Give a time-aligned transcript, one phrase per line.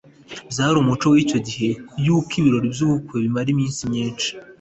[0.51, 1.69] Byari umuco w’icyo gihe
[2.05, 4.29] yuko ibirori by’ubukwe bimara iminsi myinshi